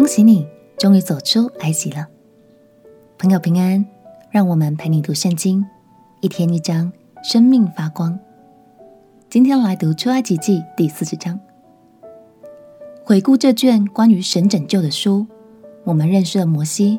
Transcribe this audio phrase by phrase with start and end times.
[0.00, 0.48] 恭喜你，
[0.78, 2.08] 终于走出埃及了。
[3.18, 3.84] 朋友平安，
[4.30, 5.62] 让我们陪你读圣经，
[6.22, 6.90] 一天一章，
[7.22, 8.18] 生命发光。
[9.28, 11.38] 今天来读出埃及记第四十章。
[13.04, 15.26] 回顾这卷关于神拯救的书，
[15.84, 16.98] 我们认识了摩西，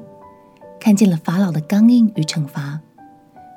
[0.79, 2.79] 看见了法老的刚硬与惩罚，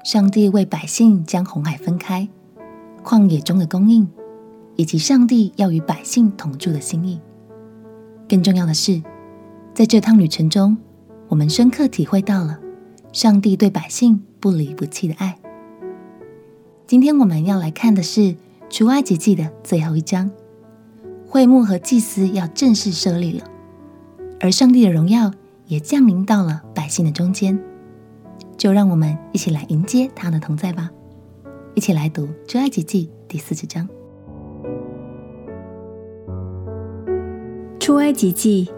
[0.05, 2.27] 上帝为百姓将红海分开，
[3.05, 4.09] 旷野中的供应，
[4.77, 7.21] 以及上帝要与百姓同住的心意。
[8.27, 9.03] 更重要的是，
[9.75, 10.77] 在这趟旅程中，
[11.27, 12.61] 我们深刻体会到了
[13.13, 15.37] 上帝对百姓不离不弃的爱。
[16.87, 18.37] 今天我们要来看的是
[18.71, 20.31] 出埃及记的最后一章，
[21.27, 23.45] 会幕和祭司要正式设立了，
[24.39, 25.33] 而上帝的荣耀
[25.67, 27.59] 也降临到了百姓的中间。
[28.57, 30.89] 就让我们一起来迎接他的同在吧！
[31.75, 33.89] 一起来读出埃及记第四十章。
[37.81, 38.71] 出埃及记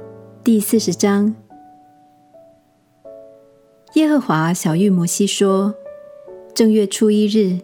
[0.46, 1.34] 第四十章，
[3.94, 5.74] 耶和华小玉摩西说
[6.54, 7.58] ：“正月初一日，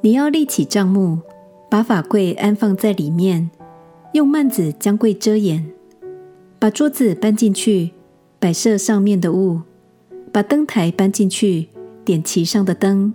[0.00, 1.20] 你要立起帐幕，
[1.70, 3.48] 把法柜安放在里面，
[4.14, 5.70] 用幔子将柜遮掩，
[6.58, 7.92] 把桌子搬进去，
[8.40, 9.60] 摆设上面的物，
[10.32, 11.68] 把灯台搬进去，
[12.04, 13.14] 点其上的灯，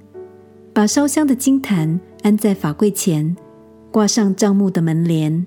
[0.72, 3.36] 把烧香的金坛安在法柜前，
[3.92, 5.46] 挂上帐幕的门帘。”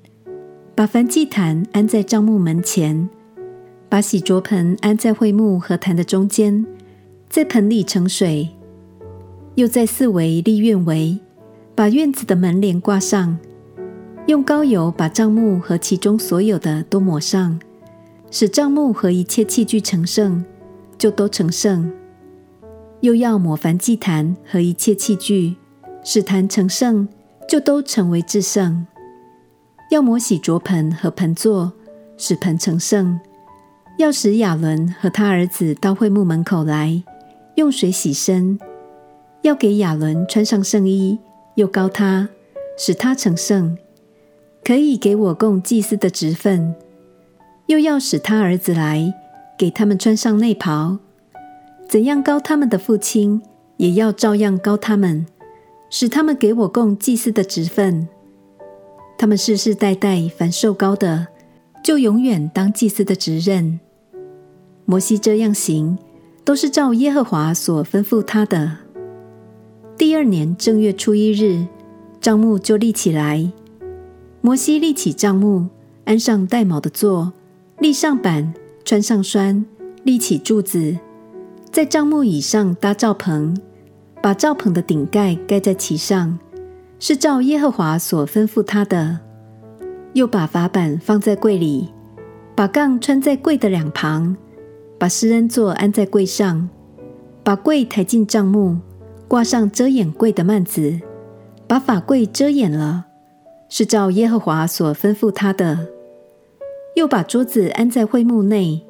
[0.77, 3.09] 把燔祭坛安在帐幕门前，
[3.95, 6.67] 把洗濯盆安在桧木和坛的中间，
[7.29, 8.49] 在盆里盛水，
[9.55, 11.17] 又在四围立院围，
[11.77, 13.39] 把院子的门帘挂上，
[14.27, 17.61] 用膏油把帐幕和其中所有的都抹上，
[18.33, 20.45] 使帐幕和一切器具成圣，
[20.99, 21.89] 就都成圣。
[22.99, 25.55] 又要抹凡祭坛和一切器具，
[26.03, 27.07] 使坛成圣，
[27.49, 28.85] 就都成为至圣。
[29.93, 31.73] 要抹洗濯盆和盆座，
[32.17, 33.21] 使盆成圣；
[33.97, 37.03] 要使亚伦和他儿子到会幕门口来，
[37.55, 38.59] 用水洗身；
[39.43, 41.19] 要给亚伦穿上圣衣，
[41.55, 42.29] 又高他，
[42.77, 43.79] 使他成圣，
[44.65, 46.75] 可以给我供祭司的职分；
[47.67, 49.15] 又要使他儿子来，
[49.57, 50.99] 给他们穿上内袍。
[51.89, 53.41] 怎样高他们的父亲，
[53.77, 55.25] 也要照样高他们，
[55.89, 58.09] 使他们给我供祭司的职分。
[59.17, 61.29] 他们世世代代凡受膏的，
[61.85, 63.79] 就永远当祭司的职任。
[64.87, 65.97] 摩西这样行，
[66.45, 68.79] 都是照耶和华所吩咐他的。
[69.97, 71.67] 第二年正月初一日，
[72.21, 73.51] 帐幕就立起来。
[74.41, 75.69] 摩西立起帐幕，
[76.05, 77.33] 安上带卯的座，
[77.79, 78.53] 立上板，
[78.85, 79.65] 穿上栓，
[80.03, 80.99] 立起柱子，
[81.71, 83.57] 在帐幕以上搭罩棚，
[84.21, 86.39] 把罩棚的顶盖盖在其上。
[87.01, 89.19] 是照耶和华所吩咐他的，
[90.13, 91.89] 又把法版放在柜里，
[92.55, 94.37] 把杠穿在柜的两旁，
[95.05, 96.67] 把施恩座安在柜上，
[97.43, 98.79] 把柜抬进帐幕，
[99.29, 100.99] 挂上遮掩柜的幔子，
[101.67, 103.05] 把法柜遮掩了。
[103.69, 105.89] 是照耶和华所吩咐他的，
[106.97, 108.83] 又把桌子安在会幕内，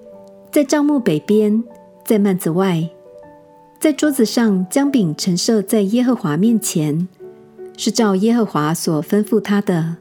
[0.53, 1.65] 在帐幕北边，
[2.05, 2.89] 在幔子外，
[3.81, 7.09] 在桌子上将饼陈设在耶和华面前。
[7.77, 9.97] 是照耶和华所吩咐他的，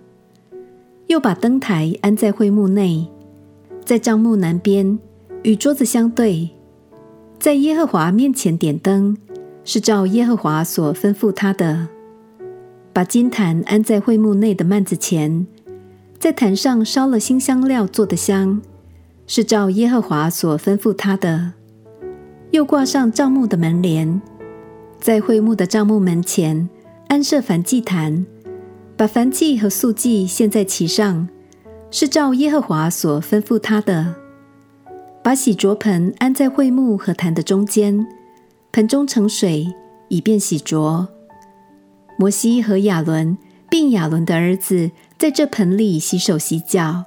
[1.07, 3.09] 又把灯台安在会幕内，
[3.83, 4.99] 在帐幕南边，
[5.43, 6.49] 与桌子相对，
[7.37, 9.17] 在耶和华面前点灯，
[9.65, 11.89] 是照耶和华所吩咐他的。
[12.93, 15.45] 把金坛安在会幕内的幔子前，
[16.17, 18.61] 在坛上烧了馨香料做的香，
[19.27, 21.51] 是照耶和华所吩咐他的。
[22.51, 24.21] 又挂上帐幕的门帘，
[25.01, 26.69] 在会幕的帐幕门前。
[27.09, 28.25] 安设燔祭坛，
[28.95, 31.27] 把燔祭和素祭献在其上，
[31.91, 34.15] 是照耶和华所吩咐他的。
[35.23, 38.05] 把洗濯盆安在会幕和坛的中间，
[38.73, 39.73] 盆中盛水，
[40.09, 41.07] 以便洗濯。
[42.17, 43.37] 摩西和亚伦
[43.69, 47.05] 并亚伦的儿子在这盆里洗手洗脚。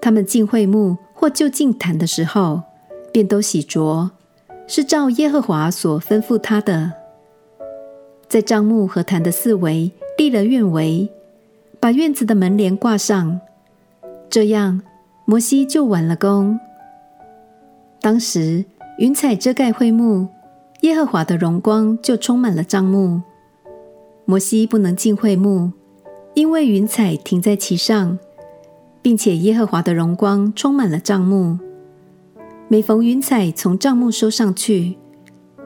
[0.00, 2.62] 他们进会幕或就近坛的时候，
[3.12, 4.10] 便都洗濯，
[4.68, 6.92] 是照耶和华所吩咐他的。
[8.28, 11.10] 在帐幕和坛的四围立了院围，
[11.80, 13.40] 把院子的门帘挂上。
[14.30, 14.80] 这样，
[15.24, 16.58] 摩西就完了工。
[18.06, 18.64] 当时
[18.98, 20.28] 云彩遮盖会幕，
[20.82, 23.20] 耶和华的荣光就充满了帐幕。
[24.26, 25.72] 摩西不能进会幕，
[26.34, 28.16] 因为云彩停在其上，
[29.02, 31.58] 并且耶和华的荣光充满了帐幕。
[32.68, 34.96] 每逢云彩从帐幕收上去，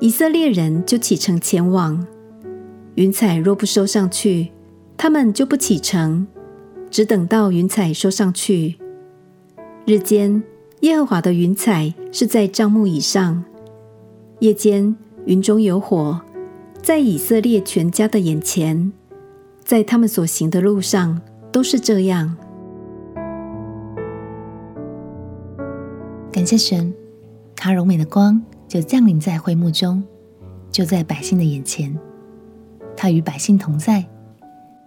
[0.00, 2.06] 以色列人就启程前往。
[2.94, 4.50] 云彩若不收上去，
[4.96, 6.26] 他们就不启程，
[6.90, 8.76] 只等到云彩收上去。
[9.84, 10.42] 日间，
[10.80, 13.44] 耶和华的云彩是在帐幕以上，
[14.38, 14.96] 夜间
[15.26, 16.18] 云中有火，
[16.80, 18.90] 在以色列全家的眼前，
[19.62, 21.20] 在他们所行的路上
[21.52, 22.34] 都是这样。
[26.32, 26.94] 感谢神，
[27.54, 30.02] 他柔美的光就降临在会幕中，
[30.70, 31.94] 就在百姓的眼前。
[32.96, 34.06] 他与百姓同在，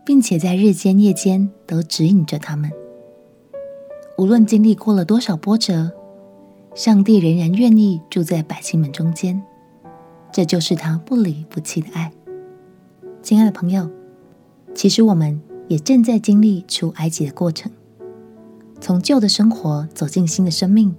[0.04, 2.72] 并且在日间夜间都指引着他们。
[4.18, 5.92] 无论经历过了多少波折，
[6.76, 9.42] 上帝仍然愿意住在百姓们中间。
[10.32, 12.12] 这就是他不离不弃的爱。
[13.24, 13.90] 亲爱的朋友，
[14.76, 17.72] 其实我们也正在经历出埃及的过程，
[18.80, 20.96] 从旧的生活走进新的生命。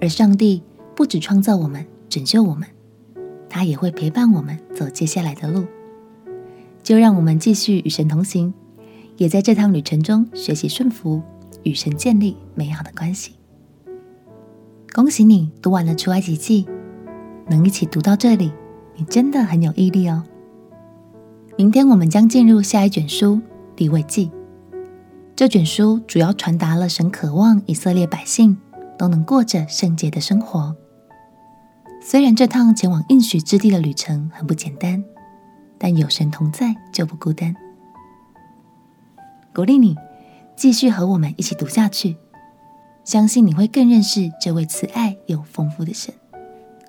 [0.00, 0.62] 而上帝
[0.94, 2.66] 不只创造我们、拯救我们，
[3.48, 5.64] 他也会陪伴我们走接下来的路。
[6.82, 8.54] 就让我们继续与神同行，
[9.16, 11.22] 也在这趟旅程中学习顺服。
[11.62, 13.34] 与神建立美好的关系。
[14.94, 16.66] 恭喜你读完了出埃及记，
[17.48, 18.52] 能一起读到这里，
[18.94, 20.22] 你真的很有毅力哦。
[21.58, 23.40] 明天我们将进入下一卷书
[23.76, 24.30] 利未记。
[25.34, 28.56] 这卷书主要传达了神渴望以色列百姓
[28.98, 30.74] 都能过着圣洁的生活。
[32.00, 35.04] 虽然这趟前往应许之地的旅程很不简单，
[35.76, 37.54] 但有神同在就不孤单。
[39.54, 39.96] 鼓励你。
[40.56, 42.16] 继续和我们一起读下去，
[43.04, 46.14] 相信你会更认识这位慈爱又丰富的神。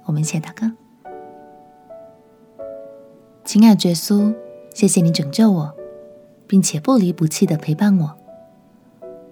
[0.06, 0.72] 我们一起祷告。
[3.44, 4.34] 亲爱的耶稣，
[4.74, 5.76] 谢谢你拯救我，
[6.48, 8.18] 并且不离不弃的陪伴我。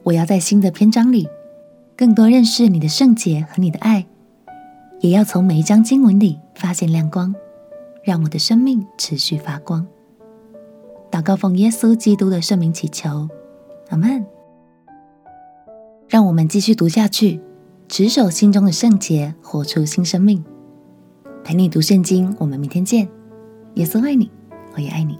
[0.03, 1.29] 我要在新的篇章里
[1.95, 4.05] 更多认识你的圣洁和你的爱，
[4.99, 7.33] 也要从每一章经文里发现亮光，
[8.03, 9.87] 让我的生命持续发光。
[11.09, 13.29] 祷告奉耶稣基督的圣名祈求。
[13.89, 14.25] 阿门，
[16.07, 17.41] 让我们继续读下去，
[17.87, 20.43] 持守心中的圣洁，活出新生命。
[21.43, 23.07] 陪你读圣经，我们明天见。
[23.75, 24.31] 耶稣爱你，
[24.75, 25.19] 我也爱你。